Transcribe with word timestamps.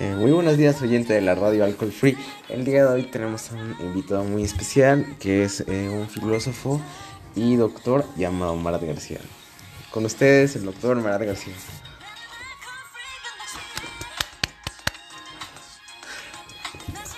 Eh, 0.00 0.14
muy 0.14 0.30
buenos 0.30 0.56
días, 0.56 0.80
oyente 0.80 1.12
de 1.12 1.20
la 1.20 1.34
radio 1.34 1.62
Alcohol 1.62 1.92
Free. 1.92 2.16
El 2.48 2.64
día 2.64 2.86
de 2.86 2.90
hoy 2.90 3.02
tenemos 3.02 3.52
a 3.52 3.54
un 3.56 3.76
invitado 3.80 4.24
muy 4.24 4.42
especial 4.42 5.18
que 5.20 5.44
es 5.44 5.60
eh, 5.68 5.90
un 5.90 6.08
filósofo 6.08 6.80
y 7.36 7.56
doctor 7.56 8.06
llamado 8.16 8.56
Marat 8.56 8.82
García. 8.82 9.20
Con 9.90 10.06
ustedes, 10.06 10.56
el 10.56 10.64
doctor 10.64 10.96
Marat 11.02 11.20
García. 11.20 11.52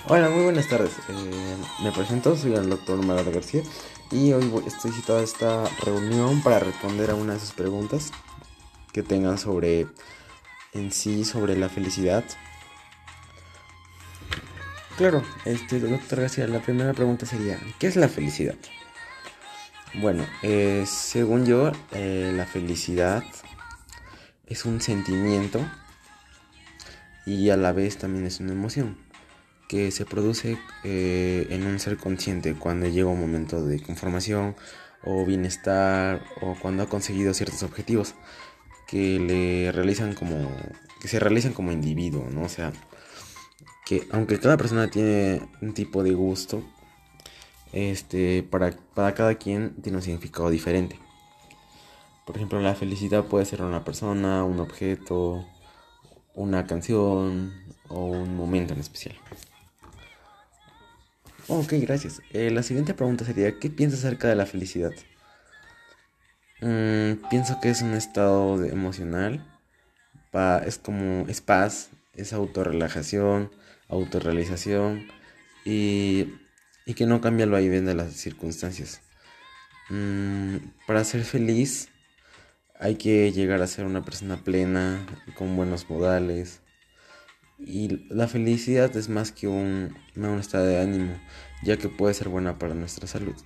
Hola, 0.08 0.28
muy 0.30 0.42
buenas 0.42 0.66
tardes. 0.66 0.90
Eh, 1.08 1.56
me 1.84 1.92
presento, 1.92 2.34
soy 2.34 2.54
el 2.54 2.68
doctor 2.68 3.00
Marat 3.06 3.32
García 3.32 3.62
y 4.10 4.32
hoy 4.32 4.52
estoy 4.66 4.90
citado 4.90 5.20
a 5.20 5.22
esta 5.22 5.66
reunión 5.84 6.42
para 6.42 6.58
responder 6.58 7.12
a 7.12 7.14
una 7.14 7.34
de 7.34 7.38
sus 7.38 7.52
preguntas 7.52 8.10
que 8.92 9.04
tengan 9.04 9.38
sobre 9.38 9.86
en 10.72 10.90
sí 10.90 11.24
sobre 11.24 11.56
la 11.56 11.68
felicidad 11.68 12.24
Claro, 14.96 15.22
este, 15.46 15.80
doctor 15.80 16.20
García, 16.20 16.46
la 16.46 16.60
primera 16.60 16.92
pregunta 16.92 17.24
sería, 17.24 17.58
¿qué 17.78 17.86
es 17.86 17.96
la 17.96 18.08
felicidad? 18.08 18.54
Bueno, 19.94 20.26
eh, 20.42 20.84
según 20.86 21.46
yo, 21.46 21.72
eh, 21.92 22.32
la 22.36 22.44
felicidad 22.44 23.24
es 24.46 24.66
un 24.66 24.82
sentimiento 24.82 25.60
y 27.24 27.48
a 27.48 27.56
la 27.56 27.72
vez 27.72 27.96
también 27.96 28.26
es 28.26 28.40
una 28.40 28.52
emoción 28.52 28.98
que 29.66 29.90
se 29.90 30.04
produce 30.04 30.58
eh, 30.84 31.46
en 31.48 31.66
un 31.66 31.78
ser 31.78 31.96
consciente 31.96 32.54
cuando 32.54 32.86
llega 32.86 33.08
un 33.08 33.20
momento 33.20 33.64
de 33.64 33.80
conformación 33.80 34.56
o 35.04 35.24
bienestar 35.24 36.22
o 36.42 36.54
cuando 36.54 36.82
ha 36.82 36.88
conseguido 36.88 37.32
ciertos 37.32 37.62
objetivos 37.62 38.14
que 38.86 39.18
le 39.18 39.72
realizan 39.72 40.14
como 40.14 40.54
que 41.00 41.08
se 41.08 41.18
realizan 41.18 41.54
como 41.54 41.72
individuo, 41.72 42.28
¿no? 42.30 42.42
O 42.42 42.48
sea, 42.50 42.72
que 43.84 44.06
aunque 44.12 44.38
cada 44.38 44.56
persona 44.56 44.88
tiene 44.88 45.48
un 45.60 45.74
tipo 45.74 46.02
de 46.02 46.12
gusto, 46.12 46.62
este, 47.72 48.42
para, 48.42 48.72
para 48.94 49.14
cada 49.14 49.34
quien 49.36 49.74
tiene 49.82 49.98
un 49.98 50.02
significado 50.02 50.50
diferente. 50.50 50.98
Por 52.26 52.36
ejemplo, 52.36 52.60
la 52.60 52.74
felicidad 52.74 53.24
puede 53.24 53.44
ser 53.44 53.62
una 53.62 53.84
persona, 53.84 54.44
un 54.44 54.60
objeto, 54.60 55.44
una 56.34 56.66
canción 56.66 57.52
o 57.88 58.06
un 58.06 58.36
momento 58.36 58.74
en 58.74 58.80
especial. 58.80 59.16
Ok, 61.48 61.72
gracias. 61.80 62.22
Eh, 62.30 62.50
la 62.50 62.62
siguiente 62.62 62.94
pregunta 62.94 63.24
sería, 63.24 63.58
¿qué 63.58 63.68
piensas 63.68 64.04
acerca 64.04 64.28
de 64.28 64.36
la 64.36 64.46
felicidad? 64.46 64.92
Mm, 66.60 67.28
pienso 67.28 67.58
que 67.60 67.70
es 67.70 67.82
un 67.82 67.94
estado 67.94 68.64
emocional, 68.64 69.44
es 70.64 70.78
como, 70.78 71.26
es 71.28 71.40
paz, 71.40 71.90
es 72.14 72.32
autorrelajación, 72.32 73.50
autorrealización 73.88 75.06
y, 75.64 76.34
y 76.86 76.94
que 76.94 77.06
no 77.06 77.20
cambia 77.20 77.46
lo 77.46 77.52
vaivén 77.52 77.86
de 77.86 77.94
las 77.94 78.12
circunstancias. 78.12 79.00
Mm, 79.90 80.56
para 80.86 81.04
ser 81.04 81.24
feliz 81.24 81.88
hay 82.82 82.96
que 82.96 83.30
llegar 83.30 83.62
a 83.62 83.66
ser 83.68 83.84
una 83.84 84.04
persona 84.04 84.42
plena, 84.42 85.06
con 85.36 85.56
buenos 85.56 85.88
modales. 85.88 86.60
Y 87.58 88.08
la 88.12 88.26
felicidad 88.26 88.96
es 88.96 89.08
más 89.08 89.30
que 89.30 89.46
un, 89.46 89.96
un 90.16 90.38
estado 90.40 90.66
de 90.66 90.80
ánimo, 90.80 91.16
ya 91.62 91.76
que 91.76 91.88
puede 91.88 92.12
ser 92.12 92.28
buena 92.28 92.58
para 92.58 92.74
nuestra 92.74 93.06
salud. 93.06 93.36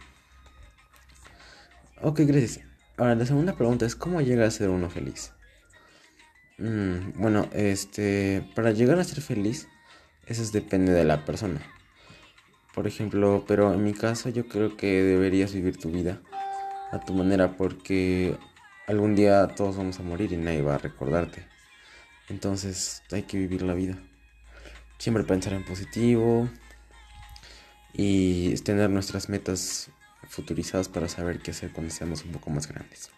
Ok, 2.00 2.20
gracias. 2.20 2.64
Ahora, 2.96 3.14
la 3.14 3.26
segunda 3.26 3.56
pregunta 3.56 3.84
es, 3.84 3.94
¿cómo 3.94 4.22
llega 4.22 4.46
a 4.46 4.50
ser 4.50 4.70
uno 4.70 4.88
feliz? 4.88 5.32
Mm, 6.58 7.20
bueno, 7.20 7.48
este, 7.52 8.48
para 8.54 8.70
llegar 8.72 8.98
a 8.98 9.04
ser 9.04 9.20
feliz, 9.20 9.68
eso 10.26 10.42
depende 10.52 10.92
de 10.92 11.04
la 11.04 11.24
persona. 11.24 11.60
Por 12.74 12.86
ejemplo, 12.86 13.44
pero 13.46 13.72
en 13.74 13.84
mi 13.84 13.92
caso 13.92 14.28
yo 14.28 14.48
creo 14.48 14.76
que 14.76 15.02
deberías 15.02 15.52
vivir 15.52 15.78
tu 15.78 15.90
vida 15.90 16.20
a 16.92 17.00
tu 17.00 17.14
manera 17.14 17.56
porque 17.56 18.36
algún 18.86 19.14
día 19.14 19.48
todos 19.48 19.76
vamos 19.76 19.98
a 19.98 20.02
morir 20.02 20.32
y 20.32 20.36
nadie 20.36 20.62
va 20.62 20.76
a 20.76 20.78
recordarte. 20.78 21.46
Entonces 22.28 23.02
hay 23.12 23.22
que 23.22 23.38
vivir 23.38 23.62
la 23.62 23.74
vida. 23.74 23.98
Siempre 24.98 25.24
pensar 25.24 25.52
en 25.52 25.64
positivo 25.64 26.48
y 27.92 28.54
tener 28.56 28.90
nuestras 28.90 29.28
metas 29.28 29.90
futurizadas 30.28 30.88
para 30.88 31.08
saber 31.08 31.40
qué 31.40 31.52
hacer 31.52 31.72
cuando 31.72 31.92
seamos 31.92 32.24
un 32.24 32.32
poco 32.32 32.50
más 32.50 32.66
grandes. 32.66 33.10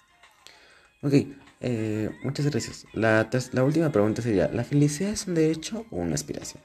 Ok, 1.02 1.14
eh, 1.60 2.10
muchas 2.22 2.46
gracias. 2.46 2.86
La, 2.92 3.28
la 3.52 3.64
última 3.64 3.90
pregunta 3.90 4.22
sería, 4.22 4.48
¿la 4.48 4.64
felicidad 4.64 5.10
es 5.12 5.26
un 5.26 5.34
derecho 5.34 5.86
o 5.90 5.96
una 5.96 6.14
aspiración? 6.14 6.62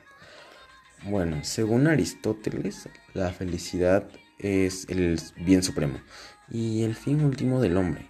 Bueno, 1.05 1.43
según 1.43 1.87
Aristóteles, 1.87 2.87
la 3.13 3.31
felicidad 3.31 4.07
es 4.39 4.87
el 4.89 5.19
bien 5.37 5.61
supremo 5.61 5.99
y 6.49 6.83
el 6.83 6.95
fin 6.95 7.23
último 7.25 7.59
del 7.59 7.77
hombre. 7.77 8.07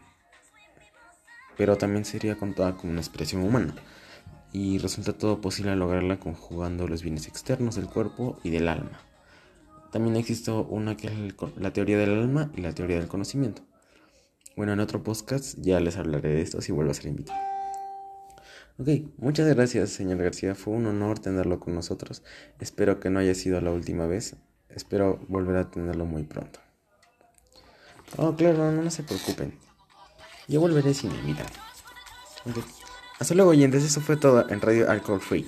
Pero 1.58 1.78
también 1.78 2.06
sería 2.06 2.36
contada 2.36 2.76
como 2.76 2.92
una 2.92 3.02
expresión 3.02 3.44
humana. 3.44 3.76
Y 4.52 4.78
resulta 4.78 5.14
todo 5.14 5.42
posible 5.42 5.76
lograrla 5.76 6.20
conjugando 6.20 6.88
los 6.88 7.02
bienes 7.02 7.28
externos 7.28 7.76
del 7.76 7.88
cuerpo 7.88 8.40
y 8.44 8.52
del 8.52 8.68
alma. 8.68 9.00
También 9.92 10.16
existe 10.16 10.52
una 10.52 10.96
que 10.96 11.08
es 11.08 11.14
la 11.58 11.74
teoría 11.74 11.98
del 11.98 12.12
alma 12.12 12.52
y 12.56 12.62
la 12.62 12.74
teoría 12.74 12.98
del 12.98 13.08
conocimiento. 13.08 13.64
Bueno, 14.56 14.74
en 14.74 14.80
otro 14.80 15.04
podcast 15.04 15.58
ya 15.60 15.80
les 15.80 15.98
hablaré 15.98 16.30
de 16.30 16.42
esto 16.42 16.62
si 16.62 16.72
vuelvo 16.72 16.92
a 16.92 16.94
ser 16.94 17.08
invitado. 17.08 17.40
Ok, 18.78 18.88
muchas 19.18 19.48
gracias, 19.48 19.90
señor 19.90 20.18
García. 20.18 20.56
Fue 20.56 20.74
un 20.74 20.86
honor 20.86 21.20
tenerlo 21.20 21.60
con 21.60 21.74
nosotros. 21.76 22.24
Espero 22.60 23.00
que 23.00 23.10
no 23.10 23.20
haya 23.20 23.36
sido 23.36 23.62
la 23.62 23.72
última 23.72 24.08
vez. 24.08 24.36
Espero 24.70 25.20
volver 25.28 25.58
a 25.58 25.72
tenerlo 25.72 26.06
muy 26.06 26.24
pronto. 26.24 26.60
Oh, 28.18 28.36
claro, 28.36 28.72
no, 28.72 28.90
se 28.92 29.04
preocupen. 29.04 29.58
Yo 30.48 30.60
volveré 30.60 30.94
si 30.94 31.08
me 31.08 31.16
invitan. 31.20 31.48
Hasta 33.20 33.34
luego, 33.34 33.52
oyentes. 33.52 33.84
Eso 33.84 34.02
fue 34.02 34.18
todo 34.18 34.48
en 34.50 34.62
Radio 34.62 34.90
Alcohol 34.90 35.22
Free. 35.22 35.48